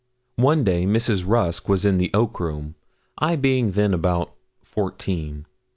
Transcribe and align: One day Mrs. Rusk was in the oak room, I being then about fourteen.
One 0.39 0.63
day 0.63 0.87
Mrs. 0.87 1.25
Rusk 1.27 1.69
was 1.69 1.85
in 1.85 1.99
the 1.99 2.09
oak 2.11 2.39
room, 2.39 2.73
I 3.19 3.35
being 3.35 3.73
then 3.73 3.93
about 3.93 4.33
fourteen. 4.63 5.45